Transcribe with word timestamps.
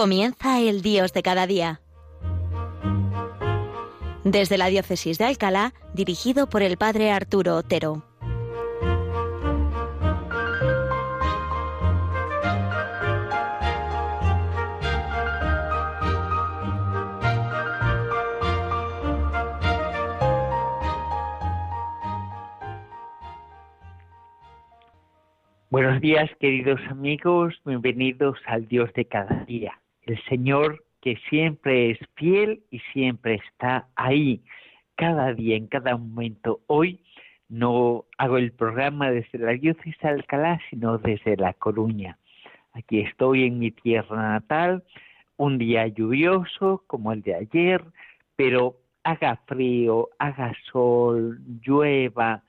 Comienza 0.00 0.58
el 0.58 0.80
Dios 0.80 1.12
de 1.12 1.22
cada 1.22 1.46
día. 1.46 1.82
Desde 4.24 4.56
la 4.56 4.68
Diócesis 4.68 5.18
de 5.18 5.26
Alcalá, 5.26 5.74
dirigido 5.92 6.48
por 6.48 6.62
el 6.62 6.78
Padre 6.78 7.10
Arturo 7.10 7.56
Otero. 7.56 8.02
Buenos 25.68 26.00
días, 26.00 26.30
queridos 26.40 26.80
amigos, 26.88 27.54
bienvenidos 27.66 28.38
al 28.46 28.66
Dios 28.66 28.90
de 28.94 29.04
cada 29.04 29.44
día, 29.44 29.78
el 30.10 30.22
Señor 30.24 30.84
que 31.00 31.16
siempre 31.28 31.92
es 31.92 31.98
fiel 32.14 32.62
y 32.70 32.80
siempre 32.92 33.40
está 33.46 33.86
ahí, 33.94 34.42
cada 34.96 35.32
día, 35.32 35.56
en 35.56 35.66
cada 35.66 35.96
momento. 35.96 36.60
Hoy 36.66 37.00
no 37.48 38.04
hago 38.18 38.36
el 38.36 38.52
programa 38.52 39.10
desde 39.10 39.38
la 39.38 39.52
diócesis 39.52 39.96
de 40.02 40.08
Alcalá, 40.08 40.60
sino 40.68 40.98
desde 40.98 41.36
La 41.36 41.54
Coruña. 41.54 42.18
Aquí 42.72 43.00
estoy 43.00 43.44
en 43.44 43.58
mi 43.58 43.70
tierra 43.70 44.16
natal, 44.16 44.84
un 45.36 45.58
día 45.58 45.86
lluvioso 45.86 46.82
como 46.86 47.12
el 47.12 47.22
de 47.22 47.36
ayer, 47.36 47.82
pero 48.36 48.76
haga 49.04 49.36
frío, 49.46 50.10
haga 50.18 50.52
sol, 50.70 51.40
llueva, 51.62 52.42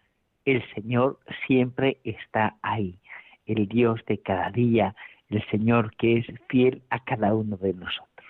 el 0.45 0.63
Señor 0.73 1.19
siempre 1.45 1.97
está 2.03 2.55
ahí 2.61 2.97
el 3.45 3.67
Dios 3.67 3.99
de 4.07 4.17
cada 4.19 4.49
día, 4.51 4.95
el 5.31 5.45
Señor 5.49 5.95
que 5.95 6.17
es 6.17 6.25
fiel 6.47 6.81
a 6.89 7.03
cada 7.03 7.33
uno 7.33 7.57
de 7.57 7.73
nosotros. 7.73 8.27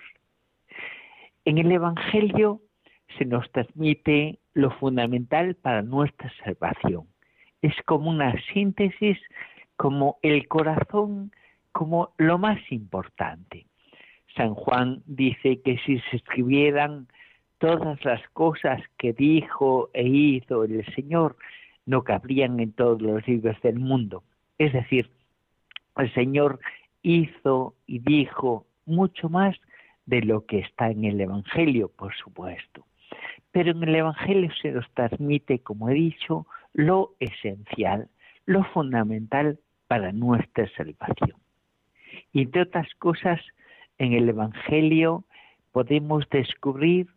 En 1.44 1.58
el 1.58 1.72
Evangelio 1.72 2.60
se 3.18 3.24
nos 3.24 3.50
transmite 3.52 4.38
lo 4.54 4.70
fundamental 4.70 5.54
para 5.54 5.82
nuestra 5.82 6.32
salvación. 6.44 7.06
Es 7.60 7.74
como 7.84 8.10
una 8.10 8.34
síntesis, 8.52 9.18
como 9.76 10.18
el 10.22 10.46
corazón, 10.48 11.32
como 11.72 12.12
lo 12.16 12.38
más 12.38 12.60
importante. 12.70 13.66
San 14.36 14.54
Juan 14.54 15.02
dice 15.06 15.60
que 15.62 15.78
si 15.78 15.98
se 16.10 16.16
escribieran 16.16 17.08
todas 17.58 18.02
las 18.04 18.20
cosas 18.30 18.80
que 18.98 19.12
dijo 19.12 19.90
e 19.92 20.06
hizo 20.06 20.64
el 20.64 20.84
Señor, 20.94 21.36
no 21.86 22.02
cabrían 22.02 22.60
en 22.60 22.72
todos 22.72 23.00
los 23.02 23.26
libros 23.26 23.60
del 23.62 23.78
mundo. 23.78 24.22
Es 24.58 24.72
decir, 24.72 25.10
el 25.96 26.12
Señor 26.14 26.60
hizo 27.02 27.74
y 27.86 27.98
dijo 27.98 28.66
mucho 28.86 29.28
más 29.28 29.56
de 30.06 30.22
lo 30.22 30.46
que 30.46 30.60
está 30.60 30.90
en 30.90 31.04
el 31.04 31.20
Evangelio, 31.20 31.88
por 31.88 32.14
supuesto. 32.14 32.86
Pero 33.50 33.72
en 33.72 33.82
el 33.82 33.94
Evangelio 33.94 34.50
se 34.60 34.72
nos 34.72 34.90
transmite, 34.94 35.60
como 35.60 35.88
he 35.88 35.94
dicho, 35.94 36.46
lo 36.72 37.14
esencial, 37.20 38.08
lo 38.46 38.64
fundamental 38.64 39.58
para 39.86 40.12
nuestra 40.12 40.68
salvación. 40.76 41.38
Y 42.32 42.42
entre 42.42 42.62
otras 42.62 42.88
cosas, 42.98 43.40
en 43.98 44.14
el 44.14 44.28
Evangelio 44.28 45.24
podemos 45.70 46.28
descubrir 46.30 47.08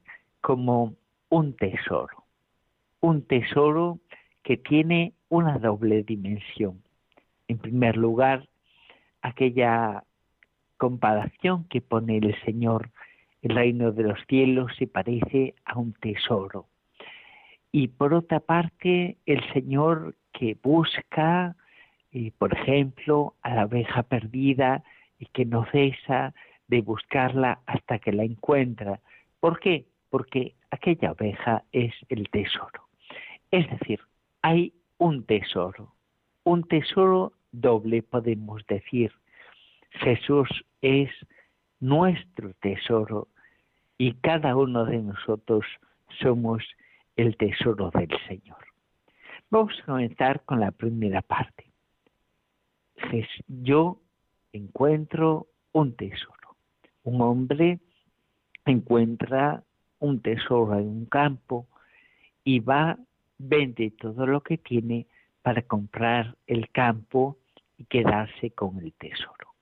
como 0.41 0.93
un 1.29 1.55
tesoro, 1.55 2.25
un 2.99 3.21
tesoro 3.23 3.99
que 4.43 4.57
tiene 4.57 5.13
una 5.29 5.57
doble 5.57 6.03
dimensión. 6.03 6.83
En 7.47 7.57
primer 7.57 7.97
lugar, 7.97 8.47
aquella 9.25 10.03
comparación 10.77 11.63
que 11.65 11.81
pone 11.81 12.17
el 12.17 12.39
Señor, 12.43 12.91
el 13.41 13.55
reino 13.55 13.91
de 13.91 14.03
los 14.03 14.19
cielos 14.27 14.71
se 14.77 14.85
parece 14.85 15.55
a 15.65 15.79
un 15.79 15.93
tesoro. 15.93 16.67
Y 17.71 17.87
por 17.87 18.13
otra 18.13 18.39
parte, 18.39 19.17
el 19.25 19.41
Señor 19.51 20.15
que 20.31 20.55
busca, 20.61 21.55
eh, 22.11 22.31
por 22.37 22.53
ejemplo, 22.53 23.33
a 23.41 23.55
la 23.55 23.65
oveja 23.65 24.03
perdida 24.03 24.83
y 25.17 25.25
que 25.25 25.45
no 25.45 25.65
cesa 25.71 26.33
de 26.67 26.81
buscarla 26.81 27.59
hasta 27.65 27.97
que 27.97 28.11
la 28.11 28.23
encuentra. 28.23 28.99
¿Por 29.39 29.59
qué? 29.59 29.85
Porque 30.09 30.53
aquella 30.69 31.11
oveja 31.13 31.63
es 31.71 31.93
el 32.09 32.29
tesoro. 32.29 32.87
Es 33.49 33.67
decir, 33.71 34.01
hay 34.43 34.73
un 34.97 35.25
tesoro, 35.25 35.93
un 36.43 36.63
tesoro 36.63 37.33
doble 37.61 38.03
podemos 38.03 38.65
decir. 38.67 39.11
Jesús 39.91 40.49
es 40.81 41.09
nuestro 41.79 42.53
tesoro 42.55 43.27
y 43.97 44.13
cada 44.15 44.55
uno 44.55 44.85
de 44.85 44.97
nosotros 44.97 45.65
somos 46.21 46.63
el 47.15 47.37
tesoro 47.37 47.91
del 47.91 48.09
Señor. 48.27 48.57
Vamos 49.49 49.73
a 49.81 49.85
comenzar 49.85 50.41
con 50.43 50.59
la 50.59 50.71
primera 50.71 51.21
parte. 51.21 51.65
Yo 53.47 54.01
encuentro 54.51 55.47
un 55.71 55.95
tesoro. 55.95 56.55
Un 57.03 57.21
hombre 57.21 57.79
encuentra 58.65 59.63
un 59.99 60.21
tesoro 60.21 60.77
en 60.79 60.87
un 60.87 61.05
campo 61.05 61.67
y 62.43 62.59
va, 62.59 62.97
vende 63.37 63.91
todo 63.91 64.25
lo 64.25 64.41
que 64.41 64.57
tiene 64.57 65.07
para 65.41 65.61
comprar 65.61 66.35
el 66.47 66.69
campo 66.71 67.37
y 67.77 67.85
quedarse 67.85 68.51
con 68.51 68.79
el 68.79 68.93
tesoro. 68.93 69.53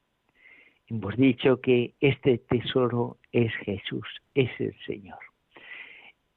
Hemos 0.88 1.16
dicho 1.18 1.62
que 1.62 1.94
este 2.00 2.38
tesoro 2.38 3.18
es 3.31 3.53
Jesús, 3.66 4.06
es 4.35 4.50
el 4.59 4.75
Señor. 4.85 5.19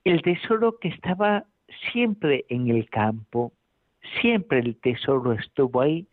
El 0.05 0.23
tesoro 0.23 0.79
que 0.79 0.89
estaba 0.89 1.45
siempre 1.93 2.45
en 2.49 2.69
el 2.69 2.89
campo, 2.89 3.53
siempre 4.21 4.61
el 4.61 4.77
tesoro 4.77 5.33
estuvo 5.33 5.81
ahí, 5.81 6.07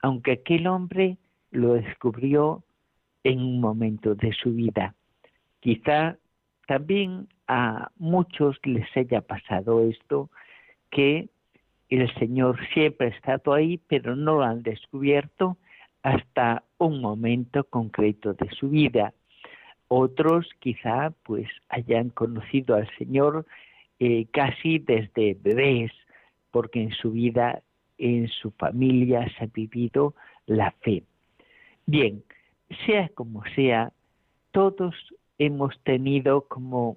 aunque 0.00 0.32
aquel 0.32 0.66
hombre 0.66 1.18
lo 1.50 1.74
descubrió 1.74 2.64
en 3.22 3.40
un 3.40 3.60
momento 3.60 4.14
de 4.14 4.32
su 4.32 4.52
vida. 4.52 4.94
Quizá 5.60 6.18
también 6.66 7.28
a 7.46 7.90
muchos 7.96 8.56
les 8.64 8.86
haya 8.96 9.20
pasado 9.20 9.82
esto, 9.82 10.30
que 10.90 11.28
el 11.88 12.12
Señor 12.14 12.58
siempre 12.72 13.08
ha 13.08 13.10
estado 13.10 13.52
ahí, 13.52 13.78
pero 13.88 14.16
no 14.16 14.36
lo 14.36 14.42
han 14.42 14.62
descubierto 14.62 15.56
hasta 16.02 16.64
un 16.78 17.00
momento 17.00 17.64
concreto 17.64 18.34
de 18.34 18.50
su 18.50 18.70
vida. 18.70 19.14
Otros 19.88 20.48
quizá 20.60 21.12
pues 21.22 21.48
hayan 21.68 22.10
conocido 22.10 22.76
al 22.76 22.88
Señor 22.98 23.46
eh, 23.98 24.26
casi 24.32 24.78
desde 24.78 25.36
bebés, 25.40 25.92
porque 26.50 26.82
en 26.82 26.90
su 26.92 27.12
vida, 27.12 27.62
en 27.98 28.28
su 28.28 28.50
familia 28.52 29.26
se 29.36 29.44
ha 29.44 29.46
vivido 29.46 30.14
la 30.46 30.72
fe. 30.82 31.04
Bien, 31.86 32.22
sea 32.86 33.08
como 33.10 33.42
sea, 33.54 33.92
todos 34.52 34.94
hemos 35.38 35.78
tenido 35.82 36.42
como 36.48 36.96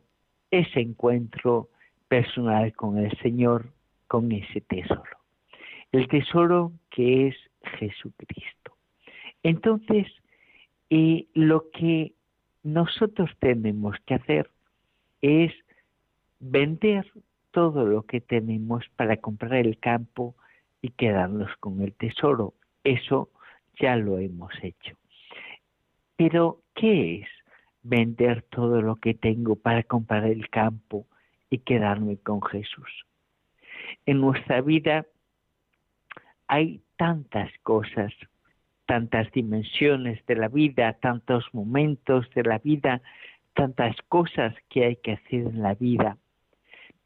ese 0.51 0.79
encuentro 0.79 1.69
personal 2.07 2.73
con 2.73 2.97
el 2.97 3.15
Señor 3.19 3.71
con 4.07 4.31
ese 4.31 4.61
tesoro. 4.61 5.17
El 5.91 6.07
tesoro 6.07 6.73
que 6.89 7.27
es 7.27 7.35
Jesucristo. 7.79 8.75
Entonces, 9.43 10.07
eh, 10.89 11.27
lo 11.33 11.69
que 11.71 12.13
nosotros 12.63 13.29
tenemos 13.39 13.95
que 14.05 14.15
hacer 14.15 14.49
es 15.21 15.53
vender 16.39 17.09
todo 17.51 17.85
lo 17.85 18.03
que 18.03 18.21
tenemos 18.21 18.85
para 18.95 19.17
comprar 19.17 19.55
el 19.55 19.79
campo 19.79 20.35
y 20.81 20.89
quedarnos 20.89 21.49
con 21.59 21.81
el 21.81 21.93
tesoro. 21.93 22.53
Eso 22.83 23.29
ya 23.79 23.95
lo 23.95 24.19
hemos 24.19 24.51
hecho. 24.61 24.95
Pero, 26.15 26.61
¿qué 26.73 27.21
es 27.21 27.27
vender 27.83 28.43
todo 28.43 28.81
lo 28.81 28.95
que 28.97 29.13
tengo 29.13 29.55
para 29.55 29.83
comprar 29.83 30.25
el 30.25 30.49
campo 30.49 31.05
y 31.49 31.59
quedarme 31.59 32.17
con 32.17 32.41
Jesús? 32.41 33.06
En 34.05 34.21
nuestra 34.21 34.61
vida 34.61 35.05
hay 36.47 36.81
tantas 36.95 37.51
cosas, 37.63 38.13
tantas 38.85 39.31
dimensiones 39.31 40.25
de 40.25 40.35
la 40.35 40.47
vida, 40.47 40.93
tantos 40.93 41.45
momentos 41.53 42.29
de 42.33 42.43
la 42.43 42.59
vida, 42.59 43.01
tantas 43.53 43.95
cosas 44.07 44.55
que 44.69 44.85
hay 44.85 44.95
que 44.97 45.13
hacer 45.13 45.41
en 45.41 45.61
la 45.61 45.75
vida, 45.75 46.17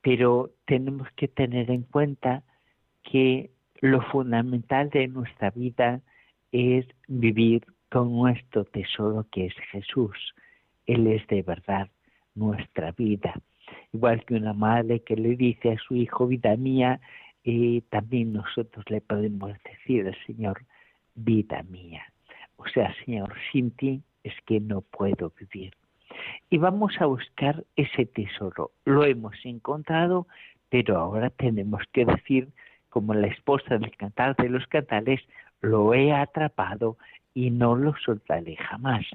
pero 0.01 0.51
tenemos 0.65 1.07
que 1.15 1.27
tener 1.27 1.71
en 1.71 1.83
cuenta 1.83 2.43
que 3.03 3.51
lo 3.79 4.01
fundamental 4.11 4.89
de 4.89 5.07
nuestra 5.07 5.49
vida 5.49 6.01
es 6.51 6.85
vivir 7.07 7.65
con 7.89 8.11
nuestro 8.11 8.63
tesoro 8.65 9.25
que 9.31 9.47
es 9.47 9.55
Jesús. 9.71 10.35
Él 10.85 11.07
es 11.07 11.25
de 11.27 11.41
verdad 11.41 11.89
nuestra 12.35 12.91
vida 12.91 13.33
igual 13.93 14.23
que 14.25 14.35
una 14.35 14.53
madre 14.53 15.01
que 15.01 15.15
le 15.15 15.35
dice 15.35 15.71
a 15.71 15.77
su 15.77 15.95
hijo, 15.95 16.27
vida 16.27 16.55
mía, 16.55 16.99
eh, 17.43 17.81
también 17.89 18.33
nosotros 18.33 18.85
le 18.89 19.01
podemos 19.01 19.51
decir 19.63 20.07
al 20.07 20.17
Señor, 20.25 20.63
vida 21.15 21.63
mía. 21.63 22.03
O 22.57 22.67
sea, 22.67 22.93
Señor, 23.05 23.33
sin 23.51 23.71
ti 23.71 24.01
es 24.23 24.33
que 24.45 24.59
no 24.59 24.81
puedo 24.81 25.33
vivir. 25.39 25.73
Y 26.49 26.57
vamos 26.57 26.93
a 26.99 27.05
buscar 27.05 27.63
ese 27.75 28.05
tesoro. 28.05 28.71
Lo 28.85 29.05
hemos 29.05 29.33
encontrado, 29.43 30.27
pero 30.69 30.97
ahora 30.97 31.29
tenemos 31.29 31.81
que 31.91 32.05
decir, 32.05 32.49
como 32.89 33.13
la 33.13 33.27
esposa 33.27 33.77
del 33.77 33.95
cantar 33.95 34.35
de 34.35 34.49
los 34.49 34.67
cantales, 34.67 35.21
lo 35.61 35.93
he 35.93 36.11
atrapado 36.11 36.97
y 37.33 37.49
no 37.49 37.75
lo 37.75 37.95
soltaré 37.97 38.57
jamás. 38.57 39.05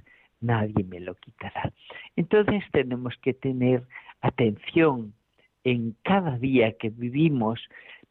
Nadie 0.41 0.85
me 0.85 1.01
lo 1.01 1.15
quitará. 1.15 1.73
Entonces 2.15 2.65
tenemos 2.73 3.15
que 3.23 3.35
tener 3.35 3.87
atención 4.21 5.15
en 5.65 5.97
cada 6.03 6.39
día 6.39 6.77
que 6.79 6.91
vivimos 6.91 7.61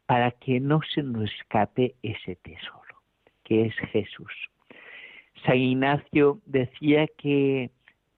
para 0.05 0.31
que 0.31 0.59
no 0.59 0.81
se 0.93 1.03
nos 1.03 1.31
escape 1.31 1.95
ese 2.03 2.35
tesoro, 2.35 3.01
que 3.43 3.65
es 3.65 3.75
Jesús. 3.91 4.31
San 5.45 5.57
Ignacio 5.57 6.41
decía 6.45 7.07
que 7.17 7.71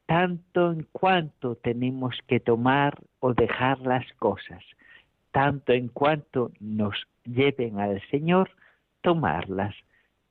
tanto 0.06 0.72
en 0.72 0.88
cuanto 0.92 1.56
tenemos 1.56 2.18
que 2.28 2.40
tomar 2.40 2.98
o 3.20 3.34
dejar 3.34 3.80
las 3.80 4.06
cosas, 4.14 4.64
tanto 5.32 5.74
en 5.74 5.90
cuanto 5.90 6.52
nos 6.60 6.96
lleven 7.26 7.80
al 7.80 8.02
Señor, 8.10 8.50
tomarlas, 9.02 9.76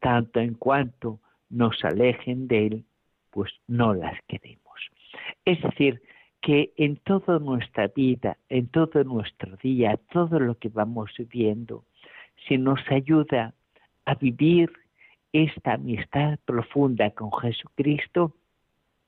tanto 0.00 0.40
en 0.40 0.54
cuanto 0.54 1.20
nos 1.50 1.84
alejen 1.84 2.48
de 2.48 2.66
Él, 2.66 2.84
pues 3.30 3.52
no 3.66 3.94
las 3.94 4.18
queremos. 4.26 4.80
Es 5.44 5.60
decir, 5.62 6.02
que 6.46 6.72
en 6.76 6.94
toda 6.98 7.40
nuestra 7.40 7.88
vida, 7.88 8.36
en 8.48 8.68
todo 8.68 9.02
nuestro 9.02 9.56
día, 9.56 9.98
todo 10.12 10.38
lo 10.38 10.56
que 10.56 10.68
vamos 10.68 11.10
viviendo, 11.18 11.82
si 12.46 12.56
nos 12.56 12.78
ayuda 12.88 13.52
a 14.04 14.14
vivir 14.14 14.70
esta 15.32 15.72
amistad 15.72 16.38
profunda 16.44 17.10
con 17.10 17.32
Jesucristo, 17.32 18.32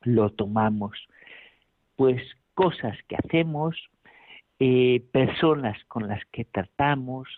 lo 0.02 0.30
tomamos. 0.30 0.98
Pues 1.94 2.20
cosas 2.54 2.98
que 3.06 3.14
hacemos, 3.14 3.76
eh, 4.58 5.00
personas 5.12 5.78
con 5.84 6.08
las 6.08 6.24
que 6.32 6.44
tratamos, 6.44 7.28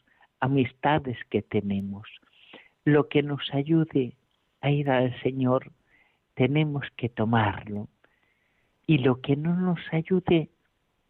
amistades 0.41 1.19
que 1.29 1.43
tenemos, 1.43 2.09
lo 2.87 3.07
que 3.11 3.23
nos 3.23 3.53
ayude 3.53 4.17
a 4.63 4.71
ir 4.71 4.89
al 4.89 5.15
Señor, 5.21 5.71
tenemos 6.33 6.87
que 6.97 7.11
tomarlo. 7.11 7.87
Y 8.91 8.99
lo 8.99 9.21
que 9.21 9.37
no 9.37 9.55
nos 9.55 9.79
ayude, 9.93 10.49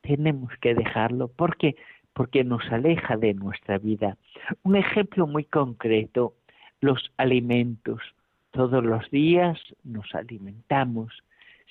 tenemos 0.02 0.52
que 0.60 0.74
dejarlo. 0.74 1.28
¿Por 1.28 1.56
qué? 1.56 1.76
Porque 2.12 2.44
nos 2.44 2.62
aleja 2.70 3.16
de 3.16 3.32
nuestra 3.32 3.78
vida. 3.78 4.18
Un 4.64 4.76
ejemplo 4.76 5.26
muy 5.26 5.44
concreto, 5.44 6.34
los 6.82 7.10
alimentos. 7.16 8.02
Todos 8.50 8.84
los 8.84 9.10
días 9.10 9.58
nos 9.82 10.14
alimentamos. 10.14 11.22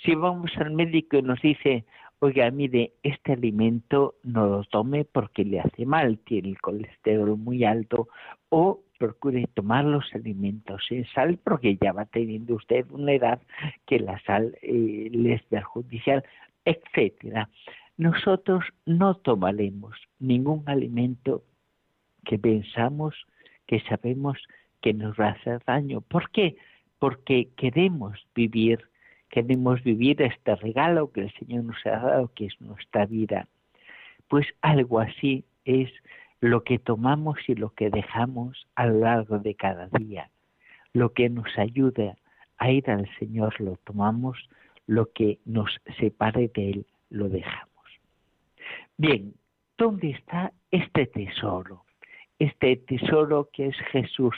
Si 0.03 0.15
vamos 0.15 0.49
al 0.57 0.71
médico 0.71 1.17
y 1.17 1.21
nos 1.21 1.39
dice, 1.43 1.85
oiga, 2.17 2.49
mire, 2.49 2.93
este 3.03 3.33
alimento 3.33 4.15
no 4.23 4.47
lo 4.47 4.63
tome 4.63 5.05
porque 5.05 5.45
le 5.45 5.59
hace 5.59 5.85
mal, 5.85 6.17
tiene 6.17 6.49
el 6.49 6.59
colesterol 6.59 7.37
muy 7.37 7.65
alto, 7.65 8.07
o 8.49 8.79
procure 8.99 9.47
tomar 9.55 9.85
los 9.85 10.13
alimentos 10.13 10.85
sin 10.87 11.05
sal 11.07 11.39
porque 11.43 11.77
ya 11.81 11.93
va 11.93 12.05
teniendo 12.05 12.55
usted 12.55 12.85
una 12.91 13.13
edad 13.13 13.41
que 13.87 13.99
la 13.99 14.19
sal 14.23 14.55
eh, 14.61 15.09
le 15.11 15.33
es 15.33 15.43
perjudicial, 15.43 16.23
etcétera. 16.65 17.49
Nosotros 17.97 18.63
no 18.85 19.15
tomaremos 19.15 19.95
ningún 20.19 20.63
alimento 20.67 21.43
que 22.25 22.37
pensamos, 22.37 23.15
que 23.65 23.79
sabemos 23.81 24.37
que 24.81 24.93
nos 24.93 25.19
va 25.19 25.27
a 25.27 25.31
hacer 25.31 25.61
daño. 25.65 26.01
¿Por 26.01 26.29
qué? 26.31 26.55
Porque 26.99 27.49
queremos 27.55 28.27
vivir, 28.35 28.79
queremos 29.29 29.81
vivir 29.83 30.21
este 30.21 30.55
regalo 30.55 31.11
que 31.11 31.21
el 31.21 31.33
Señor 31.33 31.63
nos 31.63 31.85
ha 31.85 31.99
dado, 31.99 32.31
que 32.33 32.45
es 32.45 32.61
nuestra 32.61 33.05
vida. 33.05 33.47
Pues 34.27 34.45
algo 34.61 34.99
así 34.99 35.43
es 35.65 35.89
lo 36.41 36.63
que 36.63 36.79
tomamos 36.79 37.37
y 37.47 37.55
lo 37.55 37.71
que 37.71 37.89
dejamos 37.89 38.67
a 38.75 38.85
lo 38.87 38.99
largo 38.99 39.39
de 39.39 39.55
cada 39.55 39.87
día. 39.87 40.29
Lo 40.93 41.13
que 41.13 41.29
nos 41.29 41.57
ayuda 41.57 42.15
a 42.57 42.71
ir 42.71 42.89
al 42.89 43.09
Señor 43.19 43.59
lo 43.59 43.75
tomamos, 43.83 44.37
lo 44.87 45.11
que 45.11 45.39
nos 45.45 45.69
separe 45.99 46.49
de 46.53 46.71
Él 46.71 46.85
lo 47.09 47.29
dejamos. 47.29 47.67
Bien, 48.97 49.33
¿dónde 49.77 50.11
está 50.11 50.53
este 50.71 51.05
tesoro? 51.07 51.83
Este 52.39 52.77
tesoro 52.77 53.49
que 53.51 53.67
es 53.67 53.77
Jesús 53.91 54.35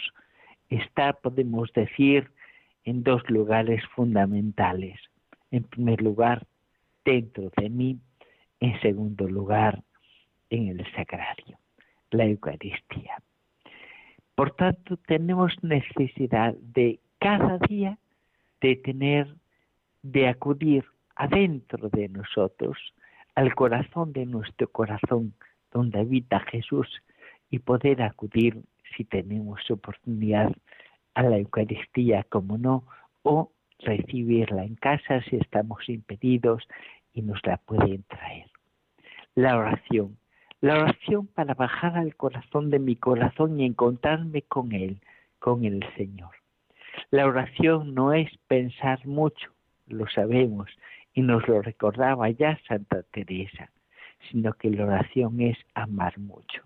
está, 0.70 1.14
podemos 1.14 1.72
decir, 1.74 2.32
en 2.84 3.04
dos 3.04 3.22
lugares 3.30 3.84
fundamentales. 3.96 5.00
En 5.52 5.64
primer 5.64 6.02
lugar, 6.02 6.48
dentro 7.06 7.52
de 7.58 7.70
mí. 7.70 8.00
En 8.60 8.80
segundo 8.82 9.28
lugar, 9.28 9.84
en 10.50 10.68
el 10.68 10.86
sagrario 10.94 11.61
la 12.12 12.26
Eucaristía. 12.26 13.22
Por 14.36 14.52
tanto, 14.56 14.98
tenemos 14.98 15.54
necesidad 15.62 16.54
de 16.56 17.00
cada 17.20 17.58
día 17.58 17.98
de 18.62 18.76
tener, 18.76 19.36
de 20.04 20.28
acudir 20.28 20.86
adentro 21.16 21.90
de 21.90 22.10
nosotros, 22.10 22.78
al 23.36 23.54
corazón 23.56 24.14
de 24.14 24.26
nuestro 24.26 24.70
corazón, 24.70 25.34
donde 25.72 26.00
habita 26.00 26.40
Jesús, 26.40 26.88
y 27.50 27.60
poder 27.60 28.02
acudir, 28.02 28.62
si 28.96 29.06
tenemos 29.06 29.70
oportunidad, 29.70 30.52
a 31.14 31.24
la 31.24 31.38
Eucaristía, 31.38 32.24
como 32.30 32.58
no, 32.58 32.86
o 33.24 33.52
recibirla 33.80 34.64
en 34.64 34.76
casa 34.76 35.22
si 35.30 35.38
estamos 35.38 35.88
impedidos 35.90 36.64
y 37.14 37.22
nos 37.22 37.46
la 37.46 37.58
pueden 37.58 38.04
traer. 38.04 38.48
La 39.36 39.58
oración 39.58 40.18
la 40.62 40.76
oración 40.76 41.26
para 41.26 41.56
bajar 41.56 41.98
al 41.98 42.16
corazón 42.16 42.70
de 42.70 42.78
mi 42.78 42.96
corazón 42.96 43.60
y 43.60 43.66
encontrarme 43.66 44.44
con 44.44 44.72
Él, 44.74 45.02
con 45.40 45.66
el 45.66 45.84
Señor. 45.98 46.30
La 47.10 47.26
oración 47.26 47.96
no 47.96 48.14
es 48.14 48.30
pensar 48.48 49.06
mucho, 49.08 49.52
lo 49.88 50.08
sabemos, 50.08 50.70
y 51.14 51.24
nos 51.24 51.48
lo 51.48 51.64
recordaba 51.64 52.30
ya 52.30 52.60
Santa 52.68 53.02
Teresa, 53.12 53.72
sino 54.30 54.54
que 54.54 54.70
la 54.70 54.86
oración 54.86 55.42
es 55.42 55.58
amar 55.74 56.20
mucho. 56.20 56.62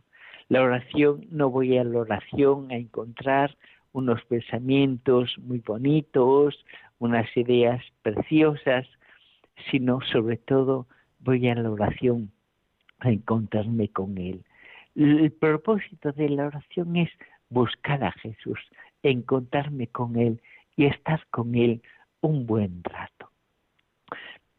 La 0.50 0.62
oración, 0.62 1.26
no 1.32 1.50
voy 1.50 1.78
a 1.78 1.86
la 1.86 2.00
oración 2.00 2.72
a 2.72 2.76
encontrar 2.76 3.56
unos 3.94 4.22
pensamientos 4.26 5.38
muy 5.40 5.60
bonitos, 5.60 6.66
unas 7.00 7.26
ideas 7.38 7.82
preciosas, 8.02 8.86
sino 9.72 10.02
sobre 10.02 10.36
todo 10.36 10.86
voy 11.20 11.48
a 11.48 11.56
la 11.56 11.72
oración 11.72 12.35
a 13.00 13.12
encontrarme 13.12 13.90
con 13.90 14.18
Él. 14.18 14.44
El 14.96 15.32
propósito 15.32 16.12
de 16.12 16.30
la 16.30 16.48
oración 16.48 16.96
es 16.96 17.10
buscar 17.50 18.04
a 18.04 18.12
Jesús, 18.14 18.60
encontrarme 19.04 19.88
con 19.88 20.16
Él 20.18 20.42
y 20.76 20.86
estar 20.86 21.26
con 21.30 21.56
Él 21.56 21.82
un 22.22 22.46
buen 22.46 22.84
rato. 22.84 23.30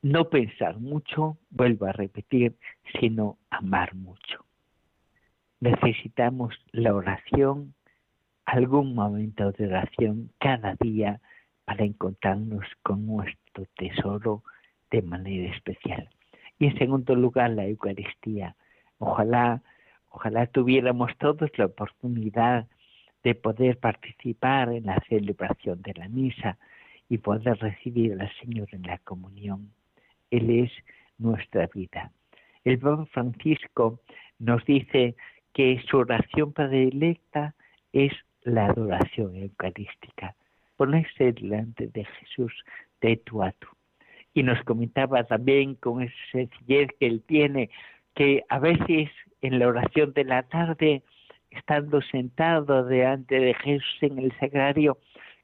No 0.02 0.28
pensar 0.28 0.78
mucho, 0.78 1.38
vuelvo 1.50 1.86
a 1.86 1.92
repetir, 1.92 2.54
sino 3.00 3.38
amar 3.50 3.94
mucho. 3.94 4.44
Necesitamos 5.60 6.54
la 6.72 6.94
oración, 6.94 7.74
algún 8.44 8.94
momento 8.94 9.50
de 9.52 9.66
oración 9.66 10.30
cada 10.38 10.76
día 10.78 11.20
para 11.64 11.84
encontrarnos 11.84 12.64
con 12.82 13.06
nuestro 13.06 13.64
tesoro 13.76 14.44
de 14.90 15.02
manera 15.02 15.52
especial. 15.54 16.08
Y 16.58 16.66
en 16.66 16.78
segundo 16.78 17.14
lugar, 17.14 17.50
la 17.50 17.66
Eucaristía. 17.66 18.56
Ojalá, 18.98 19.62
ojalá 20.10 20.46
tuviéramos 20.46 21.16
todos 21.18 21.50
la 21.58 21.66
oportunidad 21.66 22.66
de 23.22 23.34
poder 23.34 23.78
participar 23.78 24.72
en 24.72 24.86
la 24.86 25.02
celebración 25.08 25.82
de 25.82 25.94
la 25.94 26.08
misa 26.08 26.58
y 27.08 27.18
poder 27.18 27.58
recibir 27.58 28.20
al 28.20 28.32
Señor 28.40 28.68
en 28.72 28.82
la 28.82 28.98
comunión. 28.98 29.70
Él 30.30 30.50
es 30.50 30.72
nuestra 31.18 31.68
vida. 31.72 32.12
El 32.64 32.78
Papa 32.78 33.06
Francisco 33.06 34.00
nos 34.38 34.64
dice 34.64 35.14
que 35.52 35.80
su 35.88 35.98
oración 35.98 36.52
predilecta 36.52 37.54
es 37.92 38.12
la 38.42 38.66
adoración 38.66 39.36
eucarística, 39.36 40.34
ponerse 40.76 41.32
delante 41.32 41.88
de 41.88 42.04
Jesús 42.04 42.52
de 43.00 43.16
tu 43.16 43.42
a 43.42 43.52
y 44.36 44.42
nos 44.42 44.62
comentaba 44.64 45.24
también 45.24 45.76
con 45.76 46.02
esa 46.02 46.14
sencillez 46.30 46.90
que 47.00 47.06
él 47.06 47.22
tiene, 47.26 47.70
que 48.14 48.44
a 48.50 48.58
veces 48.58 49.08
en 49.40 49.58
la 49.58 49.66
oración 49.66 50.12
de 50.12 50.24
la 50.24 50.42
tarde, 50.42 51.02
estando 51.50 52.02
sentado 52.02 52.84
delante 52.84 53.40
de 53.40 53.54
Jesús 53.54 53.96
en 54.02 54.18
el 54.18 54.38
sagrario, 54.38 54.98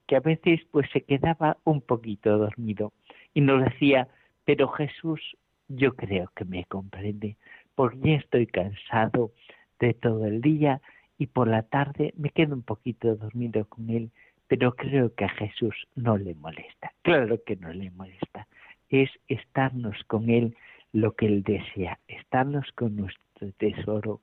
que 0.06 0.16
a 0.16 0.20
veces 0.20 0.60
pues 0.70 0.90
se 0.92 1.00
quedaba 1.00 1.56
un 1.64 1.80
poquito 1.80 2.36
dormido 2.36 2.92
y 3.32 3.40
nos 3.40 3.64
decía, 3.64 4.08
pero 4.44 4.68
Jesús 4.68 5.38
yo 5.68 5.96
creo 5.96 6.30
que 6.36 6.44
me 6.44 6.66
comprende, 6.66 7.38
porque 7.74 7.98
ya 8.02 8.16
estoy 8.16 8.46
cansado 8.46 9.32
de 9.80 9.94
todo 9.94 10.26
el 10.26 10.42
día 10.42 10.82
y 11.16 11.28
por 11.28 11.48
la 11.48 11.62
tarde 11.62 12.12
me 12.18 12.28
quedo 12.28 12.54
un 12.54 12.62
poquito 12.62 13.16
dormido 13.16 13.64
con 13.64 13.88
él, 13.88 14.10
pero 14.48 14.74
creo 14.76 15.14
que 15.14 15.24
a 15.24 15.30
Jesús 15.30 15.74
no 15.94 16.18
le 16.18 16.34
molesta. 16.34 16.92
Claro 17.00 17.42
que 17.42 17.56
no 17.56 17.72
le 17.72 17.90
molesta. 17.92 18.46
Es 18.92 19.10
estarnos 19.26 19.96
con 20.06 20.28
Él 20.28 20.54
lo 20.92 21.16
que 21.16 21.24
Él 21.26 21.42
desea, 21.42 21.98
estarnos 22.08 22.70
con 22.72 22.94
nuestro 22.94 23.50
tesoro. 23.56 24.20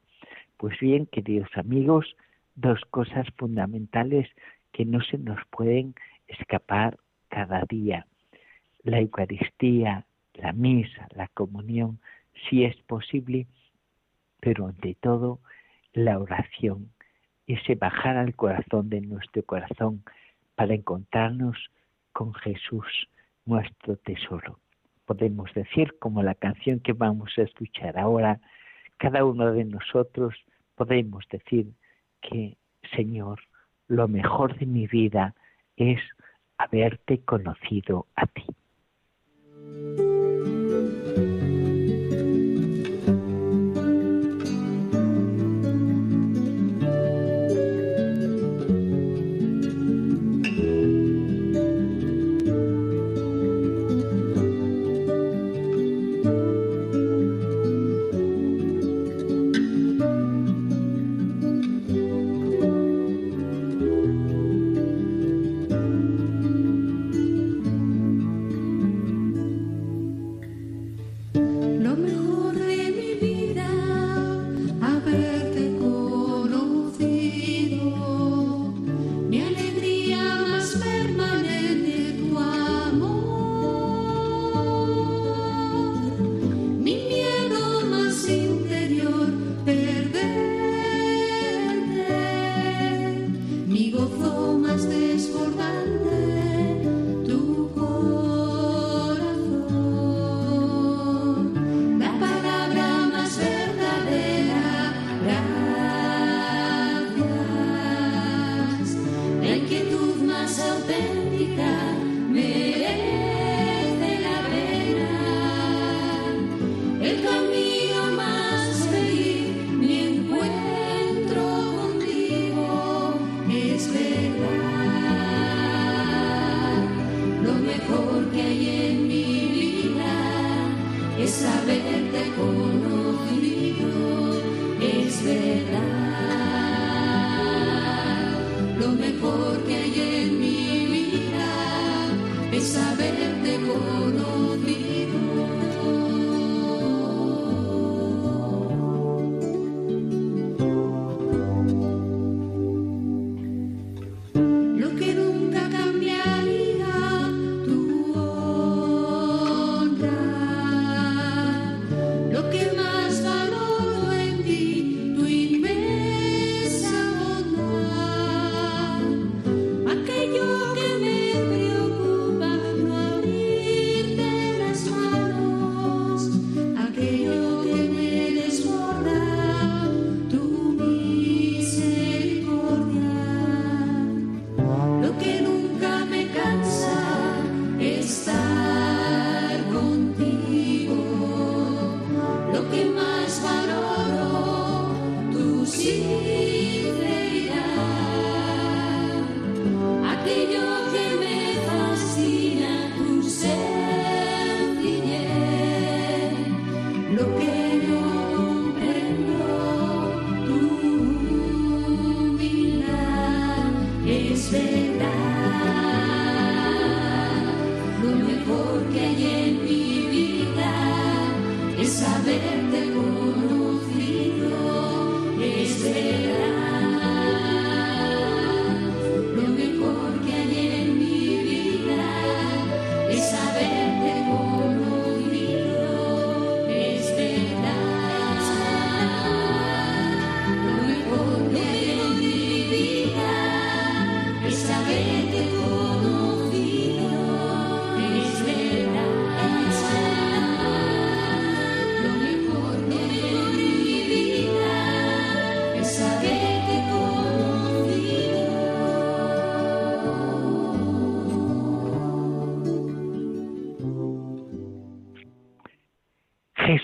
Pues 0.57 0.79
bien, 0.79 1.07
queridos 1.07 1.49
amigos, 1.55 2.15
dos 2.53 2.79
cosas 2.91 3.27
fundamentales 3.35 4.29
que 4.71 4.85
no 4.85 5.01
se 5.01 5.17
nos 5.17 5.39
pueden 5.49 5.95
escapar 6.27 6.99
cada 7.29 7.63
día. 7.67 8.05
La 8.83 8.99
Eucaristía, 8.99 10.05
la 10.35 10.53
misa, 10.53 11.07
la 11.15 11.27
comunión, 11.29 11.99
si 12.47 12.63
es 12.63 12.75
posible, 12.83 13.47
pero 14.39 14.67
ante 14.67 14.93
todo 14.93 15.39
la 15.93 16.19
oración, 16.19 16.91
ese 17.47 17.73
bajar 17.73 18.17
al 18.17 18.35
corazón 18.35 18.91
de 18.91 19.01
nuestro 19.01 19.41
corazón 19.41 20.03
para 20.53 20.75
encontrarnos 20.75 21.57
con 22.13 22.35
Jesús, 22.35 23.09
nuestro 23.49 23.97
tesoro. 23.97 24.59
Podemos 25.05 25.51
decir, 25.53 25.97
como 25.99 26.21
la 26.21 26.35
canción 26.35 26.79
que 26.79 26.93
vamos 26.93 27.31
a 27.37 27.41
escuchar 27.41 27.97
ahora, 27.97 28.39
cada 28.97 29.25
uno 29.25 29.51
de 29.51 29.65
nosotros 29.65 30.35
podemos 30.75 31.25
decir 31.31 31.73
que, 32.21 32.57
Señor, 32.95 33.39
lo 33.87 34.07
mejor 34.07 34.57
de 34.59 34.67
mi 34.67 34.85
vida 34.87 35.33
es 35.75 35.99
haberte 36.57 37.21
conocido 37.25 38.05
a 38.15 38.27
ti. 38.27 38.45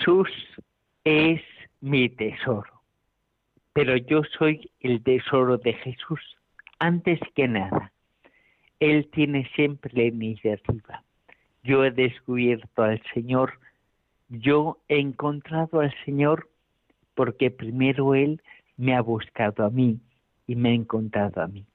Jesús 0.06 0.28
es 1.02 1.42
mi 1.80 2.08
tesoro, 2.08 2.80
pero 3.72 3.96
yo 3.96 4.22
soy 4.38 4.70
el 4.78 5.02
tesoro 5.02 5.58
de 5.58 5.72
Jesús 5.72 6.20
antes 6.78 7.18
que 7.34 7.48
nada. 7.48 7.90
Él 8.78 9.08
tiene 9.10 9.50
siempre 9.56 9.90
la 9.94 10.04
iniciativa. 10.04 11.02
Yo 11.64 11.84
he 11.84 11.90
descubierto 11.90 12.84
al 12.84 13.02
Señor, 13.14 13.58
yo 14.28 14.78
he 14.86 15.00
encontrado 15.00 15.80
al 15.80 15.92
Señor 16.04 16.50
porque 17.16 17.50
primero 17.50 18.14
Él 18.14 18.40
me 18.76 18.94
ha 18.94 19.00
buscado 19.00 19.64
a 19.64 19.70
mí 19.70 19.98
y 20.46 20.54
me 20.54 20.68
ha 20.68 20.74
encontrado 20.74 21.42
a 21.42 21.48
mí. 21.48 21.66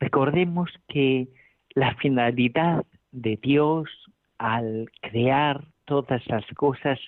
Recordemos 0.00 0.70
que 0.88 1.28
la 1.74 1.94
finalidad 1.96 2.86
de 3.12 3.36
Dios 3.36 3.90
al 4.38 4.90
crear 5.02 5.66
todas 5.88 6.24
las 6.28 6.44
cosas 6.54 7.00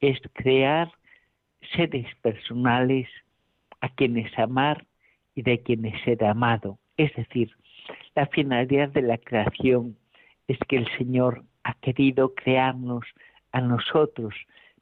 es 0.00 0.18
crear 0.32 0.90
seres 1.76 2.06
personales 2.22 3.08
a 3.80 3.88
quienes 3.88 4.36
amar 4.38 4.86
y 5.34 5.42
de 5.42 5.60
quienes 5.60 6.00
ser 6.04 6.24
amado. 6.24 6.78
Es 6.96 7.12
decir, 7.16 7.50
la 8.14 8.26
finalidad 8.28 8.90
de 8.90 9.02
la 9.02 9.18
creación 9.18 9.96
es 10.46 10.56
que 10.68 10.76
el 10.76 10.88
Señor 10.96 11.44
ha 11.64 11.74
querido 11.74 12.34
crearnos 12.34 13.04
a 13.50 13.60
nosotros 13.60 14.34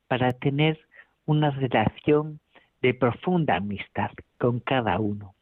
para 0.06 0.32
tener 0.32 0.78
una 1.24 1.50
relación 1.50 2.40
de 2.82 2.92
profunda 2.92 3.56
amistad 3.56 4.10
con 4.38 4.60
cada 4.60 4.98
uno. 4.98 5.34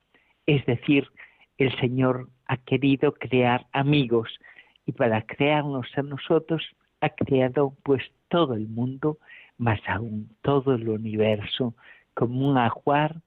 Es 0.46 0.64
decir, 0.66 1.08
el 1.56 1.76
Señor 1.80 2.28
ha 2.46 2.58
querido 2.58 3.14
crear 3.14 3.66
amigos 3.72 4.38
y 4.86 4.92
para 4.92 5.22
crearnos 5.22 5.86
a 5.96 6.02
nosotros 6.02 6.62
ha 7.00 7.10
creado 7.10 7.74
pues 7.82 8.02
todo 8.28 8.54
el 8.54 8.68
mundo, 8.68 9.18
más 9.56 9.80
aún 9.86 10.30
todo 10.42 10.74
el 10.74 10.88
universo, 10.88 11.74
como 12.14 12.48
un 12.48 12.58
ajuar 12.58 13.22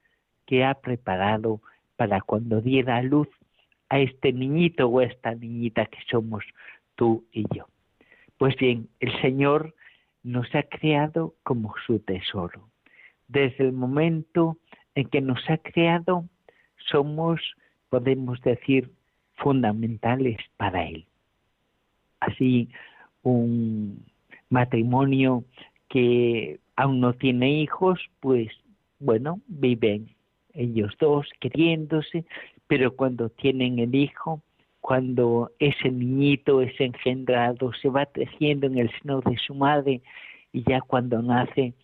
que 0.46 0.64
ha 0.64 0.74
preparado 0.74 1.60
para 1.96 2.20
cuando 2.20 2.60
diera 2.60 3.02
luz 3.02 3.28
a 3.88 3.98
este 4.00 4.32
niñito 4.32 4.88
o 4.88 5.00
esta 5.00 5.34
niñita 5.34 5.86
que 5.86 5.98
somos 6.10 6.44
tú 6.94 7.24
y 7.32 7.44
yo. 7.54 7.66
Pues 8.38 8.56
bien, 8.56 8.88
el 9.00 9.12
Señor 9.20 9.74
nos 10.22 10.52
ha 10.54 10.62
creado 10.62 11.34
como 11.42 11.74
su 11.86 12.00
tesoro. 12.00 12.68
Desde 13.28 13.64
el 13.64 13.72
momento 13.72 14.56
en 14.94 15.08
que 15.08 15.20
nos 15.20 15.38
ha 15.48 15.58
creado, 15.58 16.24
somos, 16.76 17.40
podemos 17.88 18.40
decir, 18.42 18.90
fundamentales 19.34 20.38
para 20.56 20.86
Él. 20.86 21.06
Así, 22.20 22.68
un 23.22 24.04
matrimonio 24.48 25.44
que 25.88 26.60
aún 26.76 27.00
no 27.00 27.12
tiene 27.14 27.50
hijos, 27.50 28.00
pues 28.20 28.48
bueno, 28.98 29.40
viven 29.46 30.14
ellos 30.54 30.92
dos 31.00 31.28
queriéndose, 31.40 32.24
pero 32.66 32.94
cuando 32.94 33.30
tienen 33.30 33.78
el 33.78 33.94
hijo, 33.94 34.42
cuando 34.80 35.52
ese 35.58 35.90
niñito 35.90 36.60
es 36.60 36.78
engendrado, 36.80 37.72
se 37.74 37.88
va 37.88 38.06
tejiendo 38.06 38.66
en 38.66 38.78
el 38.78 38.90
seno 39.00 39.20
de 39.20 39.36
su 39.38 39.54
madre 39.54 40.02
y 40.52 40.62
ya 40.64 40.80
cuando 40.80 41.22
nace, 41.22 41.74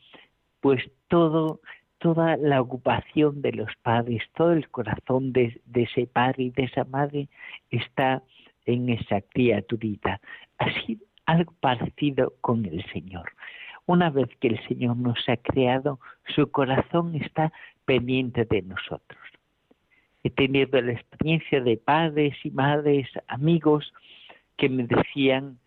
pues 0.61 0.83
todo, 1.09 1.61
toda 1.99 2.37
la 2.37 2.61
ocupación 2.61 3.41
de 3.41 3.53
los 3.53 3.71
padres, 3.83 4.23
todo 4.35 4.53
el 4.53 4.69
corazón 4.69 5.33
de, 5.33 5.61
de 5.67 5.83
ese 5.83 6.07
padre 6.07 6.45
y 6.45 6.51
de 6.51 6.65
esa 6.65 6.85
madre 6.85 7.29
está 7.71 8.23
en 8.67 8.89
esa 8.91 9.21
criaturita. 9.21 10.21
Así 10.59 10.99
algo 11.29 11.53
parecido 11.61 12.33
con 12.41 12.65
el 12.65 12.83
Señor. 12.91 13.31
Una 13.85 14.09
vez 14.09 14.29
que 14.41 14.49
el 14.49 14.67
Señor 14.67 14.97
nos 14.97 15.29
ha 15.29 15.37
creado, 15.37 16.01
su 16.35 16.51
corazón 16.51 17.15
está 17.17 17.53
pendiente 17.85 18.47
de 18.47 18.63
nosotros. 18.63 19.21
He 20.25 20.31
tenido 20.31 20.81
la 20.81 20.93
experiencia 20.93 21.61
de 21.61 21.77
padres 21.77 22.35
y 22.45 22.51
madres, 22.51 23.07
amigos, 23.29 23.93
que 24.57 24.71
me 24.71 24.87
decían, 24.87 25.59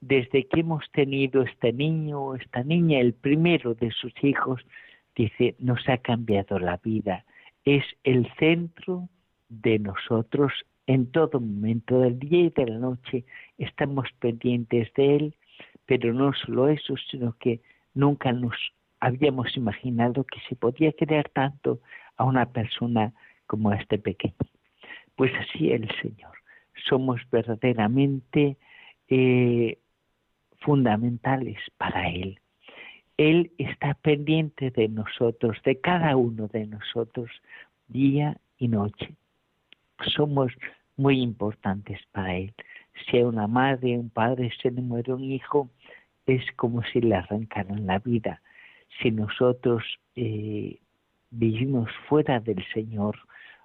desde 0.00 0.46
que 0.46 0.60
hemos 0.60 0.90
tenido 0.90 1.42
este 1.42 1.74
niño 1.74 2.18
o 2.20 2.34
esta 2.34 2.62
niña, 2.62 2.98
el 2.98 3.12
primero 3.12 3.74
de 3.74 3.90
sus 3.90 4.14
hijos, 4.24 4.62
dice, 5.14 5.54
nos 5.58 5.86
ha 5.90 5.98
cambiado 5.98 6.58
la 6.58 6.78
vida. 6.78 7.26
Es 7.66 7.84
el 8.04 8.26
centro 8.38 9.10
de 9.50 9.78
nosotros 9.78 10.52
en 10.86 11.10
todo 11.12 11.40
momento 11.40 12.00
del 12.00 12.18
día 12.18 12.40
y 12.44 12.50
de 12.50 12.66
la 12.66 12.78
noche. 12.78 13.24
Estamos 13.58 14.08
pendientes 14.18 14.92
de 14.94 15.16
él, 15.16 15.36
pero 15.86 16.14
no 16.14 16.32
solo 16.32 16.68
eso, 16.68 16.94
sino 17.10 17.36
que 17.38 17.60
nunca 17.94 18.32
nos 18.32 18.54
habíamos 19.00 19.56
imaginado 19.56 20.24
que 20.24 20.40
se 20.48 20.56
podía 20.56 20.92
querer 20.92 21.28
tanto 21.30 21.80
a 22.16 22.24
una 22.24 22.46
persona 22.46 23.12
como 23.46 23.70
a 23.70 23.76
este 23.76 23.98
pequeño. 23.98 24.34
Pues 25.16 25.32
así 25.34 25.70
el 25.70 25.88
Señor. 26.00 26.32
Somos 26.88 27.20
verdaderamente 27.30 28.56
eh, 29.08 29.78
fundamentales 30.60 31.58
para 31.76 32.08
Él. 32.08 32.40
Él 33.16 33.52
está 33.58 33.94
pendiente 33.94 34.70
de 34.70 34.88
nosotros, 34.88 35.58
de 35.64 35.78
cada 35.80 36.16
uno 36.16 36.48
de 36.48 36.66
nosotros, 36.66 37.30
día 37.88 38.38
y 38.56 38.68
noche. 38.68 39.14
Somos 40.14 40.52
muy 40.96 41.20
importantes 41.20 42.00
para 42.12 42.36
Él. 42.36 42.54
Si 43.06 43.18
a 43.18 43.26
una 43.26 43.46
madre, 43.46 43.98
un 43.98 44.10
padre 44.10 44.50
se 44.60 44.70
le 44.70 44.82
muere 44.82 45.12
un 45.12 45.24
hijo, 45.24 45.70
es 46.26 46.42
como 46.56 46.82
si 46.84 47.00
le 47.00 47.14
arrancaran 47.14 47.86
la 47.86 47.98
vida. 47.98 48.42
Si 49.00 49.10
nosotros 49.10 49.82
eh, 50.16 50.78
vivimos 51.30 51.90
fuera 52.08 52.40
del 52.40 52.64
Señor, 52.72 53.18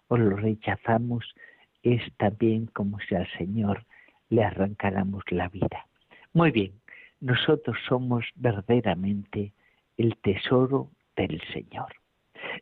o 0.08 0.18
lo 0.18 0.38
rechazamos, 0.38 1.26
es 1.84 2.02
también 2.18 2.68
como 2.68 3.00
si 3.00 3.16
al 3.16 3.28
Señor 3.38 3.86
le 4.30 4.44
arrancáramos 4.44 5.24
la 5.30 5.50
vida. 5.50 5.88
Muy 6.34 6.52
bien, 6.52 6.74
nosotros 7.20 7.78
somos 7.88 8.26
verdaderamente 8.36 9.54
el 9.98 10.18
tesoro 10.18 10.90
del 11.16 11.42
Señor. 11.54 11.94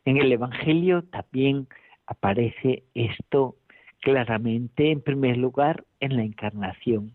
En 0.04 0.16
el 0.16 0.32
Evangelio 0.32 1.04
también 1.04 1.68
aparece 2.06 2.84
esto 2.94 3.56
claramente, 4.04 4.92
en 4.92 5.00
primer 5.00 5.36
lugar, 5.36 5.84
en 5.98 6.16
la 6.16 6.22
encarnación. 6.22 7.12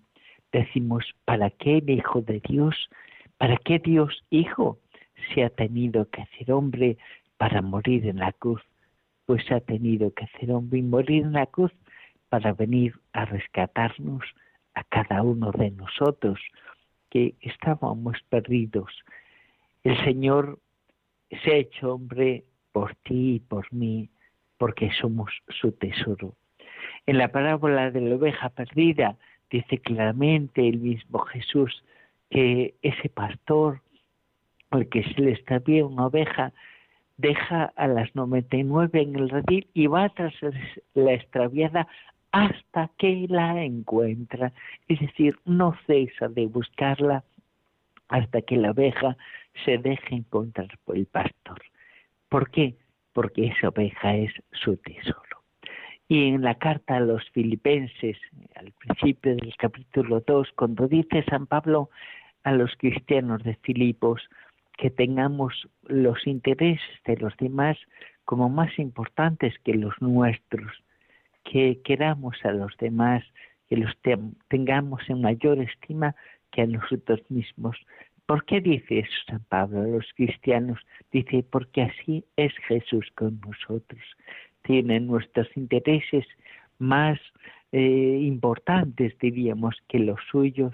Decimos, 0.52 1.06
¿para 1.24 1.50
qué 1.50 1.78
el 1.78 1.90
Hijo 1.90 2.22
de 2.22 2.42
Dios? 2.42 2.76
¿Para 3.38 3.56
qué 3.58 3.80
Dios 3.80 4.26
Hijo 4.30 4.80
se 5.34 5.44
ha 5.44 5.50
tenido 5.50 6.10
que 6.10 6.24
hacer 6.24 6.52
hombre 6.52 6.98
para 7.38 7.62
morir 7.62 8.06
en 8.06 8.18
la 8.18 8.34
cruz? 8.34 8.62
pues 9.30 9.44
ha 9.52 9.60
tenido 9.60 10.12
que 10.16 10.24
hacer 10.24 10.52
hombre 10.52 10.80
y 10.80 10.82
morir 10.82 11.22
en 11.22 11.34
la 11.34 11.46
cruz 11.46 11.72
para 12.30 12.52
venir 12.52 12.96
a 13.14 13.26
rescatarnos 13.26 14.24
a 14.74 14.84
cada 14.86 15.22
uno 15.22 15.52
de 15.52 15.70
nosotros 15.70 16.40
que 17.12 17.36
estábamos 17.42 18.18
perdidos. 18.28 18.92
El 19.84 20.04
Señor 20.04 20.58
se 21.44 21.52
ha 21.52 21.58
hecho 21.58 21.94
hombre 21.94 22.44
por 22.72 22.96
ti 22.96 23.36
y 23.36 23.40
por 23.40 23.72
mí, 23.72 24.10
porque 24.58 24.90
somos 25.00 25.32
su 25.62 25.74
tesoro. 25.74 26.34
En 27.10 27.18
la 27.18 27.30
parábola 27.30 27.90
de 27.90 28.02
la 28.02 28.18
oveja 28.18 28.50
perdida 28.50 29.16
dice 29.50 29.80
claramente 29.80 30.70
el 30.70 30.78
mismo 30.78 31.18
Jesús 31.22 31.84
que 32.30 32.76
ese 32.84 33.10
pastor 33.10 33.82
al 34.70 34.88
que 34.90 35.02
se 35.02 35.20
le 35.20 35.32
extravía 35.32 35.88
una 35.88 36.06
oveja 36.06 36.54
deja 37.18 37.74
a 37.76 37.88
las 37.88 38.14
99 38.14 39.02
en 39.02 39.16
el 39.16 39.30
redil 39.30 39.68
y 39.74 39.88
va 39.88 40.10
tras 40.10 40.36
la 40.94 41.14
extraviada 41.14 41.88
hasta 42.32 42.92
que 43.00 43.26
la 43.28 43.64
encuentra. 43.64 44.54
Es 44.88 45.00
decir, 45.00 45.36
no 45.46 45.76
cesa 45.88 46.28
de 46.28 46.46
buscarla 46.46 47.24
hasta 48.10 48.44
que 48.44 48.56
la 48.56 48.70
oveja 48.70 49.18
se 49.66 49.80
deje 49.80 50.14
encontrar 50.14 50.78
por 50.86 50.96
el 50.96 51.08
pastor. 51.08 51.60
¿Por 52.30 52.52
qué? 52.52 52.76
Porque 53.14 53.48
esa 53.48 53.70
oveja 53.70 54.16
es 54.16 54.32
su 54.52 54.78
tesoro. 54.78 55.29
Y 56.12 56.30
en 56.30 56.42
la 56.42 56.56
carta 56.56 56.98
a 56.98 57.00
los 57.00 57.24
filipenses, 57.30 58.18
al 58.56 58.72
principio 58.72 59.36
del 59.36 59.56
capítulo 59.58 60.22
2, 60.26 60.50
cuando 60.56 60.88
dice 60.88 61.24
San 61.30 61.46
Pablo 61.46 61.92
a 62.44 62.52
los 62.52 62.76
cristianos 62.78 63.44
de 63.44 63.54
Filipos, 63.58 64.28
que 64.76 64.90
tengamos 64.90 65.70
los 65.84 66.26
intereses 66.26 66.82
de 67.06 67.16
los 67.18 67.38
demás 67.38 67.78
como 68.26 68.50
más 68.50 68.80
importantes 68.80 69.54
que 69.64 69.76
los 69.76 69.94
nuestros, 70.02 70.72
que 71.44 71.80
queramos 71.84 72.36
a 72.44 72.54
los 72.54 72.76
demás, 72.78 73.24
que 73.68 73.78
los 73.78 73.94
tengamos 74.48 75.08
en 75.10 75.22
mayor 75.22 75.60
estima 75.60 76.16
que 76.52 76.64
a 76.64 76.66
nosotros 76.66 77.22
mismos. 77.30 77.78
¿Por 78.26 78.46
qué 78.46 78.62
dice 78.62 79.00
eso 79.00 79.12
San 79.28 79.44
Pablo 79.50 79.82
a 79.82 79.88
los 79.88 80.06
cristianos? 80.16 80.80
Dice, 81.12 81.44
porque 81.44 81.84
así 81.84 82.26
es 82.36 82.54
Jesús 82.68 83.06
con 83.16 83.40
nosotros. 83.42 84.02
Tiene 84.64 85.00
nuestros 85.00 85.48
intereses 85.56 86.26
más 86.78 87.20
eh, 87.72 88.20
importantes, 88.22 89.18
diríamos, 89.20 89.76
que 89.88 90.00
los 90.00 90.20
suyos, 90.32 90.74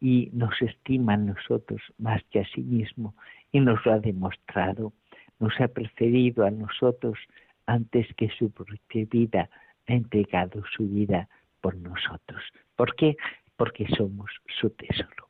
y 0.00 0.30
nos 0.32 0.60
estima 0.60 1.14
a 1.14 1.16
nosotros 1.16 1.80
más 1.98 2.22
que 2.30 2.40
a 2.40 2.46
sí 2.54 2.60
mismo 2.60 3.14
y 3.52 3.60
nos 3.60 3.84
lo 3.86 3.92
ha 3.92 3.98
demostrado. 3.98 4.92
Nos 5.38 5.58
ha 5.60 5.68
preferido 5.68 6.44
a 6.44 6.50
nosotros 6.50 7.18
antes 7.66 8.06
que 8.14 8.28
su 8.38 8.50
propia 8.50 9.06
vida, 9.10 9.50
ha 9.88 9.92
entregado 9.92 10.62
su 10.76 10.88
vida 10.88 11.28
por 11.60 11.76
nosotros. 11.76 12.42
¿Por 12.76 12.94
qué? 12.96 13.16
Porque 13.56 13.86
somos 13.96 14.30
su 14.60 14.70
tesoro. 14.70 15.28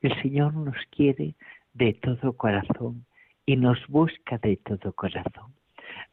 El 0.00 0.20
Señor 0.22 0.54
nos 0.54 0.76
quiere 0.90 1.34
de 1.74 1.94
todo 1.94 2.32
corazón 2.32 3.04
y 3.46 3.56
nos 3.56 3.78
busca 3.88 4.38
de 4.38 4.56
todo 4.56 4.92
corazón. 4.92 5.52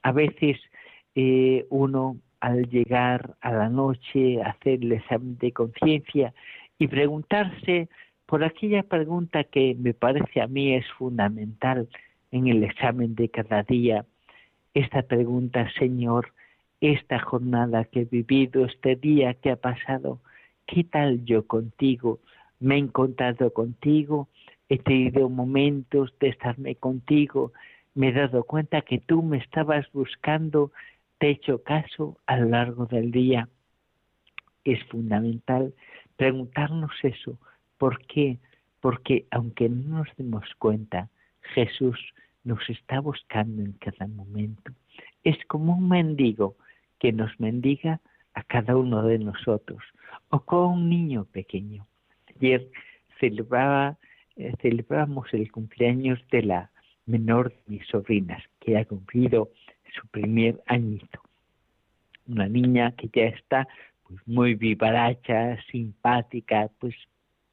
A 0.03 0.11
veces 0.11 0.57
eh, 1.15 1.65
uno 1.69 2.17
al 2.39 2.69
llegar 2.69 3.35
a 3.41 3.51
la 3.51 3.69
noche 3.69 4.41
hacer 4.43 4.83
el 4.83 4.91
examen 4.91 5.37
de 5.37 5.51
conciencia 5.51 6.33
y 6.77 6.87
preguntarse 6.87 7.89
por 8.25 8.43
aquella 8.43 8.83
pregunta 8.83 9.43
que 9.43 9.75
me 9.79 9.93
parece 9.93 10.41
a 10.41 10.47
mí 10.47 10.73
es 10.73 10.85
fundamental 10.97 11.87
en 12.31 12.47
el 12.47 12.63
examen 12.63 13.15
de 13.15 13.29
cada 13.29 13.63
día. 13.63 14.05
Esta 14.73 15.03
pregunta, 15.03 15.69
Señor, 15.79 16.33
esta 16.81 17.19
jornada 17.19 17.85
que 17.85 18.01
he 18.01 18.05
vivido, 18.05 18.65
este 18.65 18.95
día 18.95 19.33
que 19.35 19.51
ha 19.51 19.55
pasado, 19.55 20.19
¿qué 20.65 20.83
tal 20.83 21.23
yo 21.25 21.47
contigo? 21.47 22.19
Me 22.59 22.75
he 22.75 22.79
encontrado 22.79 23.53
contigo, 23.53 24.27
he 24.69 24.79
tenido 24.79 25.29
momentos 25.29 26.13
de 26.19 26.29
estarme 26.29 26.75
contigo, 26.75 27.53
me 27.93 28.09
he 28.09 28.11
dado 28.11 28.43
cuenta 28.43 28.81
que 28.81 28.99
tú 28.99 29.23
me 29.23 29.37
estabas 29.37 29.89
buscando, 29.93 30.71
te 31.17 31.27
he 31.27 31.31
hecho 31.31 31.63
caso 31.63 32.17
a 32.25 32.37
lo 32.37 32.49
largo 32.49 32.85
del 32.85 33.11
día. 33.11 33.47
Es 34.63 34.83
fundamental 34.87 35.73
preguntarnos 36.17 36.91
eso. 37.03 37.37
¿Por 37.77 38.05
qué? 38.07 38.39
Porque 38.79 39.25
aunque 39.31 39.69
no 39.69 39.99
nos 39.99 40.15
demos 40.17 40.45
cuenta, 40.57 41.09
Jesús 41.53 41.99
nos 42.43 42.69
está 42.69 42.99
buscando 42.99 43.61
en 43.63 43.73
cada 43.73 44.07
momento. 44.07 44.71
Es 45.23 45.37
como 45.47 45.77
un 45.77 45.89
mendigo 45.89 46.55
que 46.99 47.11
nos 47.11 47.37
mendiga 47.39 47.99
a 48.33 48.43
cada 48.43 48.75
uno 48.75 49.03
de 49.03 49.17
nosotros, 49.17 49.81
o 50.29 50.39
como 50.41 50.73
un 50.73 50.89
niño 50.89 51.25
pequeño. 51.25 51.87
Ayer 52.35 52.69
celebraba, 53.19 53.97
eh, 54.35 54.53
celebramos 54.61 55.33
el 55.33 55.51
cumpleaños 55.51 56.19
de 56.31 56.43
la 56.43 56.71
menor 57.05 57.51
de 57.51 57.61
mis 57.67 57.87
sobrinas, 57.87 58.43
que 58.59 58.77
ha 58.77 58.85
cumplido 58.85 59.51
su 59.95 60.07
primer 60.07 60.61
añito. 60.67 61.21
Una 62.27 62.47
niña 62.47 62.91
que 62.91 63.09
ya 63.13 63.25
está 63.25 63.67
pues 64.07 64.19
muy 64.27 64.55
vivaracha, 64.55 65.57
simpática, 65.71 66.69
pues 66.79 66.95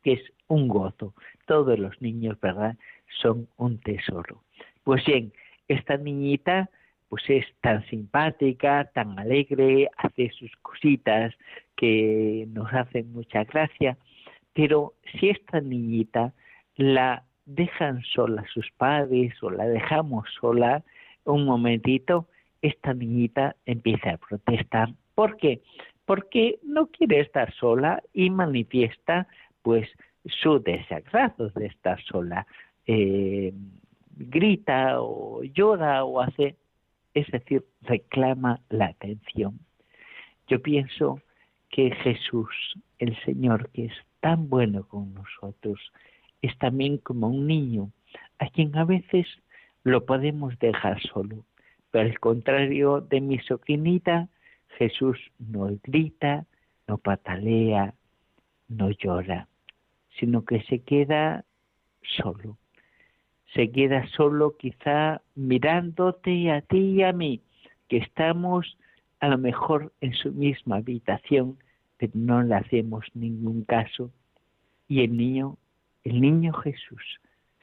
que 0.03 0.15
es 0.15 0.33
un 0.49 0.69
gozo. 0.69 1.15
Todos 1.47 1.79
los 1.79 2.01
niños, 2.01 2.39
¿verdad?, 2.41 2.77
son 3.21 3.49
un 3.57 3.79
tesoro. 3.79 4.43
Pues 4.85 5.05
bien, 5.05 5.33
esta 5.69 5.97
niñita 5.97 6.69
pues 7.09 7.29
es 7.29 7.45
tan 7.61 7.85
simpática, 7.89 8.91
tan 8.95 9.19
alegre, 9.19 9.91
hace 9.99 10.31
sus 10.31 10.51
cositas 10.63 11.35
que 11.77 12.47
nos 12.49 12.73
hacen 12.73 13.13
mucha 13.13 13.45
gracia, 13.45 13.99
pero 14.55 14.95
si 15.13 15.29
esta 15.29 15.61
niñita 15.61 16.33
la 16.77 17.23
dejan 17.45 18.03
sola 18.15 18.47
sus 18.55 18.71
padres 18.79 19.35
o 19.43 19.51
la 19.51 19.67
dejamos 19.67 20.27
sola 20.41 20.83
un 21.25 21.45
momentito, 21.45 22.29
esta 22.63 22.95
niñita 22.95 23.57
empieza 23.67 24.13
a 24.13 24.17
protestar. 24.17 24.95
¿Por 25.15 25.37
qué? 25.37 25.61
Porque 26.07 26.59
no 26.63 26.87
quiere 26.87 27.21
estar 27.21 27.53
sola 27.55 28.03
y 28.13 28.31
manifiesta 28.31 29.27
pues 29.63 29.89
su 30.25 30.61
desagrado 30.61 31.51
de 31.51 31.67
estar 31.67 32.01
sola. 32.05 32.47
Eh, 32.87 33.53
grita 34.17 35.01
o 35.01 35.43
llora 35.43 36.05
o 36.05 36.21
hace, 36.21 36.57
es 37.15 37.27
decir, 37.29 37.65
reclama 37.83 38.61
la 38.69 38.87
atención. 38.87 39.59
Yo 40.49 40.61
pienso 40.63 41.21
que 41.71 41.91
Jesús, 41.91 42.49
el 42.99 43.17
Señor, 43.25 43.71
que 43.71 43.87
es 43.87 43.95
tan 44.21 44.49
bueno 44.49 44.87
con 44.87 45.15
nosotros, 45.15 45.81
es 46.43 46.57
también 46.59 46.99
como 46.99 47.29
un 47.29 47.47
niño, 47.47 47.91
a 48.39 48.49
quien 48.51 48.77
a 48.77 48.85
veces 48.85 49.27
lo 49.85 50.05
podemos 50.05 50.59
dejar 50.59 51.01
solo. 51.03 51.45
Pero 51.93 52.09
al 52.09 52.19
contrario 52.19 53.01
de 53.01 53.21
mi 53.21 53.39
soquinita, 53.39 54.29
Jesús 54.79 55.17
no 55.39 55.71
grita, 55.85 56.45
no 56.89 56.99
patalea, 56.99 57.95
no 58.69 58.91
llora, 58.91 59.47
sino 60.19 60.45
que 60.45 60.63
se 60.63 60.81
queda 60.81 61.45
solo. 62.03 62.59
Se 63.55 63.71
queda 63.71 64.05
solo 64.17 64.57
quizá 64.57 65.23
mirándote 65.37 66.51
a 66.51 66.63
ti 66.63 66.97
y 66.97 67.03
a 67.05 67.13
mí, 67.13 67.41
que 67.89 67.99
estamos 67.99 68.77
a 69.21 69.29
lo 69.29 69.39
mejor 69.39 69.93
en 70.01 70.15
su 70.15 70.33
misma 70.33 70.79
habitación, 70.79 71.59
pero 71.99 72.13
no 72.17 72.43
le 72.43 72.57
hacemos 72.57 73.05
ningún 73.15 73.63
caso. 73.63 74.11
Y 74.89 75.05
el 75.05 75.17
niño 75.17 75.59
el 76.05 76.21
niño 76.21 76.53
Jesús 76.53 77.21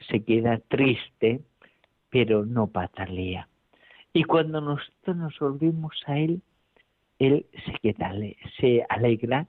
se 0.08 0.24
queda 0.24 0.58
triste, 0.68 1.42
pero 2.08 2.46
no 2.46 2.68
patalea. 2.68 3.49
Y 4.12 4.24
cuando 4.24 4.60
nosotros 4.60 5.16
nos 5.16 5.38
volvemos 5.38 6.02
a 6.06 6.18
Él, 6.18 6.42
Él 7.18 7.46
se 7.64 7.72
queda, 7.80 8.12
se 8.58 8.84
alegra, 8.88 9.46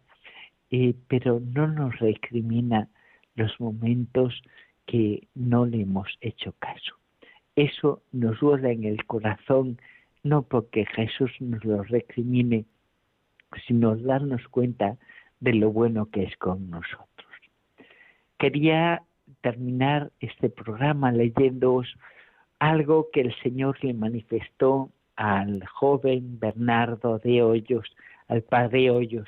eh, 0.70 0.94
pero 1.08 1.40
no 1.40 1.68
nos 1.68 1.98
recrimina 2.00 2.88
los 3.36 3.60
momentos 3.60 4.42
que 4.86 5.28
no 5.36 5.66
le 5.66 5.82
hemos 5.82 6.08
hecho 6.22 6.54
caso. 6.60 6.96
Eso 7.56 8.02
nos 8.12 8.40
duele 8.40 8.72
en 8.72 8.84
el 8.86 9.06
corazón, 9.06 9.80
no 10.24 10.44
porque 10.44 10.86
Jesús 10.86 11.32
nos 11.40 11.64
lo 11.66 11.84
recrimine, 11.84 12.66
sino 13.68 13.96
darnos 13.96 14.48
cuenta 14.48 14.98
de 15.40 15.54
lo 15.54 15.72
bueno 15.72 16.10
que 16.10 16.24
es 16.24 16.38
con 16.38 16.70
nosotros. 16.70 17.08
Quería 18.38 19.04
terminar 19.42 20.12
este 20.20 20.50
programa 20.50 21.12
leyéndoos 21.12 21.88
algo 22.62 23.10
que 23.12 23.22
el 23.22 23.36
Señor 23.42 23.84
le 23.84 23.92
manifestó 23.96 24.92
al 25.16 25.66
joven 25.66 26.40
Bernardo 26.40 27.18
de 27.18 27.42
Hoyos, 27.42 27.88
al 28.28 28.44
padre 28.44 28.92
Hoyos, 28.92 29.28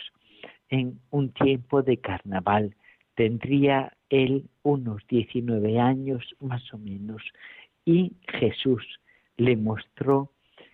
en 0.69 0.99
un 1.09 1.33
tiempo 1.33 1.81
de 1.81 1.97
carnaval. 1.97 2.75
Tendría 3.15 3.91
él 4.11 4.45
unos 4.61 5.01
19 5.07 5.79
años 5.79 6.23
más 6.39 6.61
o 6.75 6.77
menos 6.77 7.23
y 7.83 8.11
Jesús 8.27 8.83
le 9.37 9.57
mostró 9.57 10.31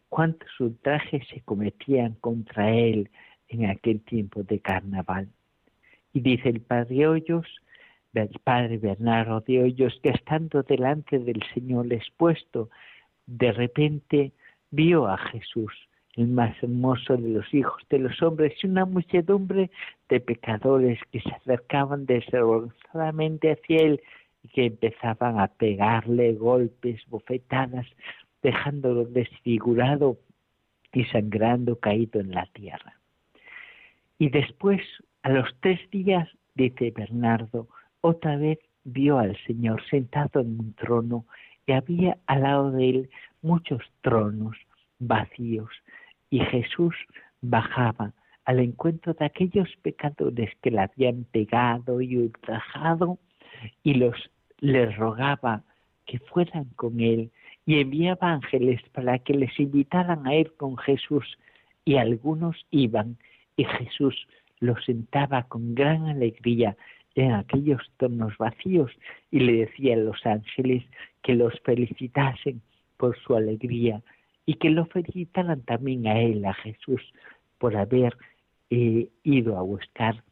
cuántos 0.10 0.50
ultrajes 0.60 1.26
se 1.30 1.39
cometían 1.39 2.15
contra 2.15 2.76
él 2.76 3.10
en 3.48 3.67
aquel 3.67 4.02
tiempo 4.02 4.43
de 4.43 4.60
carnaval. 4.60 5.30
Y 6.12 6.19
dice 6.19 6.50
el 6.50 6.60
padre 6.60 7.08
Hoyos 7.08 7.48
padre 8.43 8.78
Bernardo 8.78 9.41
de 9.41 9.63
Hoyos, 9.63 10.00
que 10.02 10.10
estando 10.10 10.63
delante 10.63 11.19
del 11.19 11.41
Señor 11.54 11.91
expuesto, 11.93 12.69
de 13.26 13.52
repente 13.52 14.32
vio 14.72 15.08
a 15.08 15.17
Jesús, 15.17 15.74
el 16.15 16.28
más 16.28 16.56
hermoso 16.62 17.15
de 17.17 17.30
los 17.30 17.54
hijos 17.54 17.82
de 17.89 18.00
los 18.00 18.22
hombres, 18.22 18.54
y 18.62 18.67
una 18.67 18.86
muchedumbre 18.86 19.69
de 20.10 20.19
pecadores 20.19 21.00
que 21.12 21.22
se 21.22 21.30
acercaban 21.30 22.06
desorganizadamente 22.06 23.52
hacia 23.52 23.78
él 23.78 24.02
y 24.43 24.48
que 24.50 24.65
empezaban 24.65 25.39
a 25.39 25.48
pegarle 25.48 26.34
golpes, 26.34 27.02
bofetadas, 27.08 27.86
dejándolo 28.41 29.06
desfigurado 29.06 30.17
y 30.93 31.04
sangrando 31.06 31.78
caído 31.78 32.19
en 32.19 32.32
la 32.32 32.45
tierra. 32.48 32.93
Y 34.17 34.30
después, 34.30 34.82
a 35.24 35.30
los 35.30 35.48
tres 35.62 35.80
días, 35.91 36.28
dice 36.56 36.91
Bernardo, 36.91 37.67
otra 38.02 38.38
vez 38.38 38.60
vio 38.84 39.20
al 39.20 39.38
Señor 39.46 39.84
sentado 39.90 40.42
en 40.42 40.60
un 40.60 40.74
trono 40.74 41.26
y 41.66 41.74
había 41.74 42.18
al 42.28 42.44
lado 42.44 42.72
de 42.72 42.90
él 42.90 43.10
muchos 43.42 43.82
tronos 44.02 44.58
vacíos. 45.00 45.70
Y 46.30 46.40
Jesús 46.40 46.96
bajaba 47.42 48.14
al 48.46 48.60
encuentro 48.60 49.14
de 49.14 49.26
aquellos 49.26 49.70
pecadores 49.82 50.50
que 50.62 50.72
le 50.72 50.82
habían 50.82 51.26
pegado 51.26 52.02
y 52.02 52.18
ultrajado 52.18 53.20
y 53.84 53.96
los 53.96 54.16
les 54.60 54.96
rogaba 54.98 55.64
que 56.06 56.20
fueran 56.20 56.66
con 56.76 57.00
él 57.00 57.32
y 57.66 57.80
enviaba 57.80 58.34
ángeles 58.34 58.82
para 58.94 59.20
que 59.20 59.34
les 59.34 59.58
invitaran 59.60 60.26
a 60.26 60.36
ir 60.36 60.54
con 60.58 60.78
Jesús. 60.78 61.38
Y 61.86 61.98
algunos 61.98 62.66
iban 62.72 63.18
y 63.56 63.66
Jesús 63.66 64.28
los 64.60 64.84
sentaba 64.86 65.44
con 65.44 65.76
gran 65.76 66.08
alegría 66.08 66.76
en 67.15 67.32
aquellos 67.32 67.82
tornos 67.98 68.38
vacíos 68.38 68.91
y 69.32 69.39
le 69.39 69.65
decía 69.65 69.95
a 69.95 69.98
los 69.98 70.26
ángeles 70.26 70.84
que 71.24 71.36
los 71.36 71.60
felicitasen 71.62 72.62
por 72.98 73.17
su 73.19 73.36
alegría 73.36 74.02
y 74.45 74.56
que 74.56 74.69
lo 74.69 74.86
felicitaran 74.86 75.62
también 75.62 76.08
a 76.08 76.19
él, 76.19 76.45
a 76.45 76.54
Jesús, 76.54 77.02
por 77.58 77.76
haber 77.76 78.17
eh, 78.69 79.10
ido 79.24 79.58
a 79.58 79.62
buscar 79.62 80.24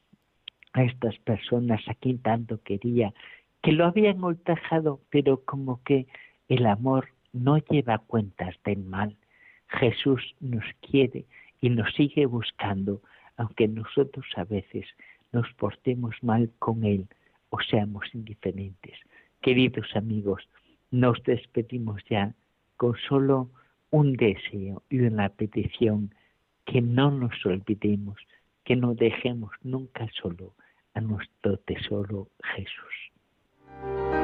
a 0.74 0.84
estas 0.84 1.18
personas 1.20 1.82
a 1.88 1.96
quien 1.96 2.20
tanto 2.20 2.62
quería, 2.64 3.14
que 3.62 3.72
lo 3.72 3.86
habían 3.86 4.24
ultrajado, 4.24 5.02
pero 5.10 5.44
como 5.44 5.84
que 5.84 6.08
el 6.48 6.66
amor 6.66 7.10
no 7.34 7.58
lleva 7.58 7.98
cuentas 7.98 8.56
del 8.64 8.84
mal. 8.84 9.18
Jesús 9.68 10.36
nos 10.40 10.66
quiere 10.82 11.26
y 11.62 11.70
nos 11.70 11.94
sigue 11.96 12.26
buscando, 12.26 13.02
aunque 13.36 13.68
nosotros 13.68 14.26
a 14.36 14.44
veces 14.44 14.86
nos 15.32 15.52
portemos 15.54 16.16
mal 16.22 16.52
con 16.60 16.84
Él 16.84 17.08
o 17.50 17.60
seamos 17.62 18.06
indiferentes. 18.14 18.94
Queridos 19.42 19.88
amigos, 19.96 20.48
nos 20.92 21.22
despedimos 21.24 22.02
ya 22.10 22.34
con 22.76 22.96
solo 23.08 23.50
un 23.90 24.14
deseo 24.14 24.84
y 24.90 25.00
una 25.00 25.30
petición. 25.30 26.14
que 26.66 26.82
no 26.82 27.12
nos 27.12 27.46
olvidemos, 27.46 28.18
que 28.66 28.76
no 28.76 28.94
dejemos 28.94 29.52
nunca 29.64 30.06
solo 30.22 30.54
a 30.94 31.00
nuestro 31.00 31.56
tesoro 31.60 32.28
Jesús. 32.44 34.17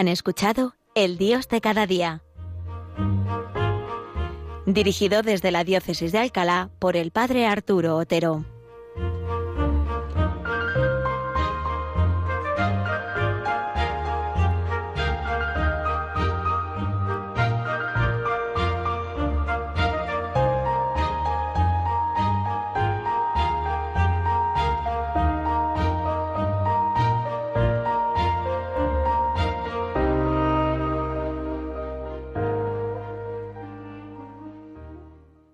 Han 0.00 0.08
escuchado 0.08 0.76
El 0.94 1.18
Dios 1.18 1.46
de 1.48 1.60
cada 1.60 1.86
día. 1.86 2.22
Dirigido 4.64 5.20
desde 5.20 5.50
la 5.50 5.62
Diócesis 5.62 6.10
de 6.10 6.20
Alcalá 6.20 6.70
por 6.78 6.96
el 6.96 7.10
Padre 7.10 7.44
Arturo 7.44 7.98
Otero. 7.98 8.46